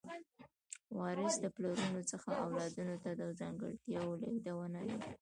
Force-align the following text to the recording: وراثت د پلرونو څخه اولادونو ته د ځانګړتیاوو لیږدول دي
وراثت 0.99 1.39
د 1.41 1.45
پلرونو 1.55 2.01
څخه 2.11 2.29
اولادونو 2.45 2.95
ته 3.03 3.11
د 3.19 3.21
ځانګړتیاوو 3.39 4.19
لیږدول 4.21 4.71
دي 4.87 4.95